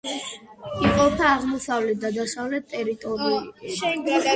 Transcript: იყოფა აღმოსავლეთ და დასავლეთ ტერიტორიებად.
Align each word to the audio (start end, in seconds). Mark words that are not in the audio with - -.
იყოფა 0.85 1.27
აღმოსავლეთ 1.33 2.01
და 2.07 2.13
დასავლეთ 2.17 2.69
ტერიტორიებად. 2.77 4.29